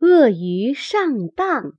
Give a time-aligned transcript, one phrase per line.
[0.00, 1.74] 鳄鱼上当。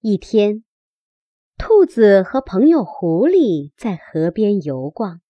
[0.00, 0.64] 一天，
[1.56, 5.22] 兔子和朋友狐狸在河边游逛，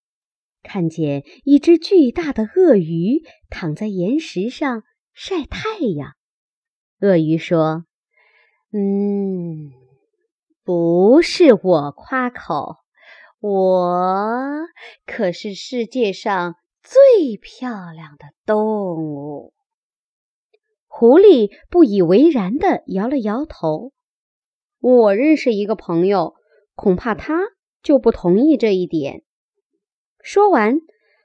[0.65, 4.83] 看见一只巨大的鳄鱼躺在岩石上
[5.13, 6.17] 晒太阳。
[7.03, 7.87] 鳄鱼说
[8.75, 9.71] ：“嗯，
[10.65, 12.79] 不是我夸口，
[13.39, 14.67] 我
[15.07, 19.53] 可是世界上最漂亮的动物。”
[20.87, 23.93] 狐狸不以为然地摇了摇头。
[24.79, 26.35] 我认识一个朋友，
[26.77, 27.41] 恐怕他
[27.83, 29.25] 就不同意这一点。
[30.23, 30.77] 说完，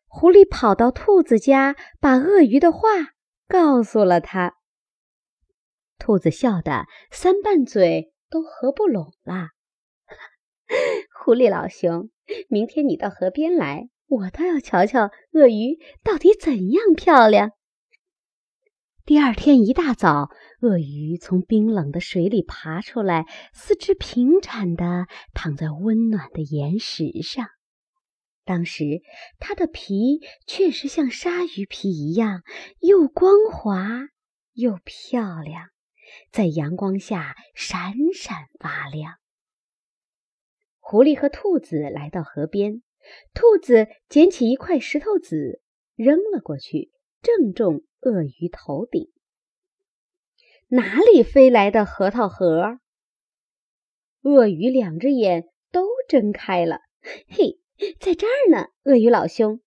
[0.08, 2.80] 狐狸跑到兔子家，把鳄鱼的话
[3.48, 4.56] 告诉了他。
[6.00, 9.50] 兔子笑得三瓣嘴都合不拢了。
[11.24, 12.10] 狐狸老兄，
[12.48, 17.52] 明天你到河边来，我倒要瞧瞧鳄鱼到底怎样漂亮。
[19.06, 20.30] 第二天一大早，
[20.62, 27.48] 鳄鱼从冰冷的水里爬出来，四肢平展的躺在温暖的岩石上。
[28.46, 29.02] 当时，
[29.38, 32.42] 它的皮确实像鲨鱼皮一样，
[32.80, 34.10] 又光滑
[34.54, 35.70] 又漂亮，
[36.32, 39.18] 在阳光下闪闪发亮。
[40.80, 42.82] 狐狸和兔子来到河边，
[43.34, 45.62] 兔子捡起一块石头子
[45.96, 47.84] 扔了过去，正中。
[48.02, 49.12] 鳄鱼头顶，
[50.70, 52.80] 哪里飞来的核桃核？
[54.22, 56.80] 鳄鱼两只眼都睁开了。
[57.28, 57.60] 嘿，
[58.00, 59.60] 在这儿呢，鳄鱼老兄。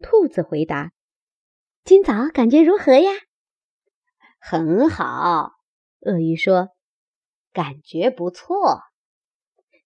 [0.00, 0.90] 兔子回答
[1.86, 3.12] ：“今早感觉如何呀？”
[4.42, 5.52] 很好，
[6.00, 6.70] 鳄鱼说
[7.54, 8.80] ：“感觉不错。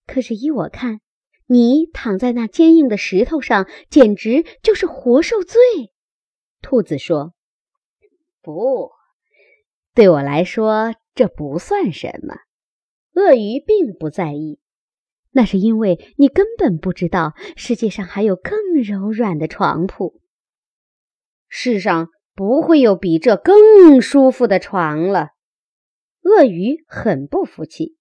[0.07, 1.03] 可是依我看，
[1.47, 5.61] 你躺在那坚硬的石头上，简直就是活受罪。”
[6.63, 7.35] 兔子说。
[8.41, 8.91] 不，
[9.95, 12.35] 对我来说这不算什么。
[13.15, 14.59] 鳄鱼并不在意，
[15.31, 20.21] 那是因为你根本不知道世界上还有更柔软的床铺。
[21.49, 25.29] 世上不会有比这更舒服的床了。
[26.23, 27.97] 鳄鱼很不服气，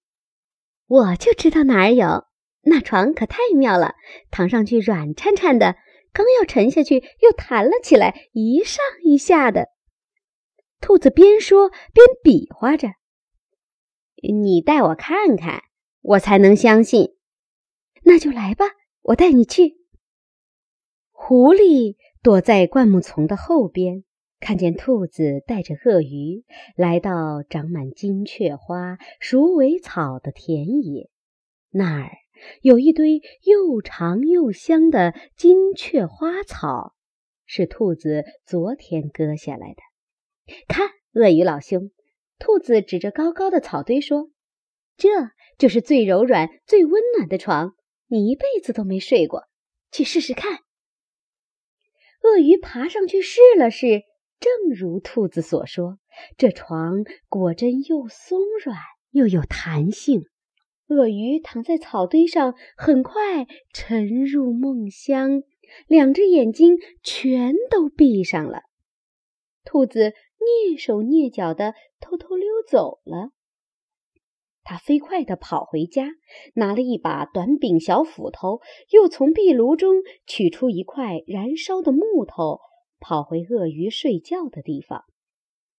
[0.88, 2.25] 我就知道哪儿有，
[2.63, 3.96] 那床可太妙了，
[4.31, 5.75] 躺上去软颤颤的，
[6.12, 9.69] 刚要沉下去又弹了起来，一上一下的。
[10.79, 12.90] 兔子边说边比划着
[14.22, 15.63] ：“你带我看看，
[16.02, 17.16] 我才能相信。”
[18.03, 18.66] 那就来吧，
[19.02, 19.78] 我带你去。
[21.12, 24.03] 狐狸躲在灌木丛的后边，
[24.41, 26.44] 看见兔子带着鳄鱼
[26.75, 31.09] 来到长满金雀花、鼠尾草的田野。
[31.69, 32.12] 那儿
[32.61, 36.93] 有一堆又长又香的金雀花草，
[37.45, 39.81] 是兔子昨天割下来的。
[40.67, 41.91] 看，鳄鱼老兄，
[42.39, 44.29] 兔子指着高高的草堆说
[44.97, 45.09] ：“这
[45.57, 47.75] 就是最柔软、最温暖的床，
[48.07, 49.43] 你一辈子都没睡过，
[49.91, 50.59] 去试试看。”
[52.23, 54.03] 鳄鱼爬上去试了试，
[54.39, 55.99] 正如兔子所说，
[56.37, 58.77] 这床果真又松软
[59.11, 60.23] 又有弹性。
[60.88, 65.44] 鳄鱼躺在草堆上，很快沉入梦乡，
[65.88, 68.63] 两只眼睛全都闭上了。
[69.63, 70.13] 兔子。
[70.43, 73.29] 蹑手蹑脚的偷偷溜走了。
[74.66, 76.09] 他飞快地跑回家，
[76.55, 78.59] 拿了一把短柄小斧头，
[78.91, 82.59] 又从壁炉中取出一块燃烧的木头，
[82.99, 85.05] 跑回鳄鱼睡觉的地方。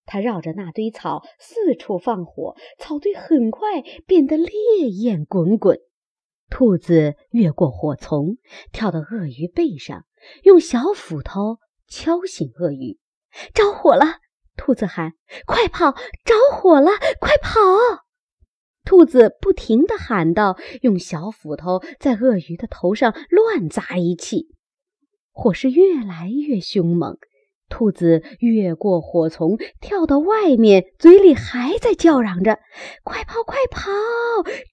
[0.06, 4.50] 他绕着那堆草四处放火，草堆很快变得烈
[4.90, 5.78] 焰滚滚。
[6.50, 8.36] 兔子越过火丛，
[8.72, 10.04] 跳到鳄鱼背上，
[10.42, 12.98] 用小斧头敲醒鳄鱼
[13.54, 14.20] ：“着火了！”
[14.56, 15.14] 兔子喊
[15.46, 15.92] ：“快跑！
[15.92, 16.90] 着火了！
[17.18, 17.60] 快跑！”
[18.84, 24.48] 兔子不停地喊道，用小斧头在鳄鱼的头上乱砸一气。
[25.32, 27.18] 火势越来越凶猛，
[27.68, 32.60] 兔子越过火丛，跳到外面，嘴里还在叫嚷着
[33.02, 33.42] ：“快跑！
[33.42, 33.90] 快跑！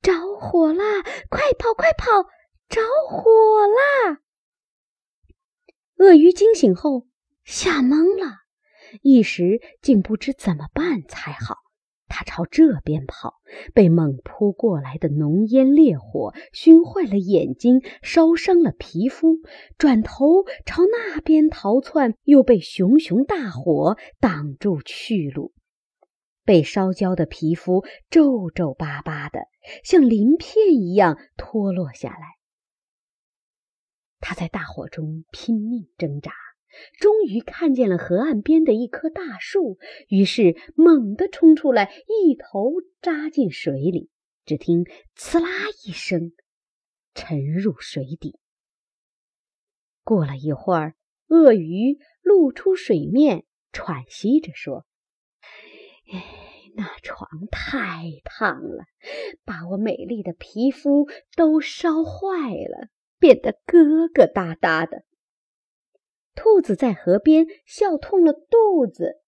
[0.01, 1.01] 着火啦！
[1.29, 1.73] 快跑！
[1.73, 2.29] 快跑！
[2.69, 3.29] 着火
[3.67, 4.19] 啦！”
[5.97, 7.07] 鳄鱼惊醒后
[7.43, 8.38] 吓懵了。
[9.01, 11.57] 一时竟不知怎么办才好。
[12.11, 13.41] 他朝这边跑，
[13.73, 19.37] 被猛扑过来的浓烟烈火熏坏了眼睛，烧伤了皮肤；
[19.77, 25.53] 转头朝那边逃窜，又被熊熊大火挡住去路。
[26.43, 29.39] 被烧焦的皮肤皱皱巴巴的，
[29.83, 32.35] 像鳞片一样脱落下来。
[34.19, 36.31] 他在大火中拼命挣扎。
[37.00, 39.77] 终于看见了河岸边的一棵大树，
[40.07, 44.09] 于是猛地冲出来，一头扎进水里。
[44.44, 44.85] 只听
[45.15, 45.47] “呲啦”
[45.85, 46.31] 一声，
[47.13, 48.39] 沉入水底。
[50.03, 50.95] 过了一会儿，
[51.27, 54.85] 鳄鱼露出水面，喘息着说
[56.12, 56.25] ：“哎，
[56.75, 58.85] 那床太烫了，
[59.45, 62.89] 把我美丽的皮肤都烧坏了，
[63.19, 65.03] 变得疙疙瘩瘩的。”
[66.36, 69.22] 兔子在河边笑痛了肚子。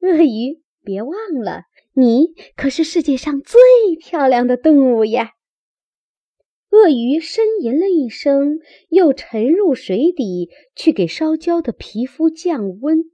[0.00, 1.64] 鳄鱼，别忘了，
[1.94, 3.60] 你可是世界上最
[4.00, 5.32] 漂亮的动物呀！
[6.70, 13.04] 鳄鱼呻吟了一声，又沉入水底去给烧焦的皮肤降温。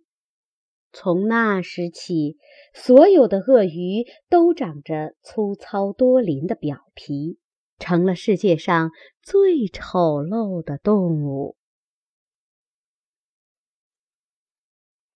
[0.93, 2.39] 从那时起，
[2.73, 7.39] 所有的鳄鱼都长着粗糙多鳞的表皮，
[7.79, 8.93] 成了世界上
[9.23, 11.58] 最丑陋的动物。